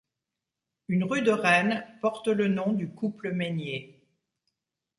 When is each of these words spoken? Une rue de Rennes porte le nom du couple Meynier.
Une 0.87 1.03
rue 1.03 1.21
de 1.21 1.29
Rennes 1.29 1.85
porte 2.01 2.27
le 2.27 2.47
nom 2.47 2.73
du 2.73 2.89
couple 2.89 3.31
Meynier. 3.33 4.03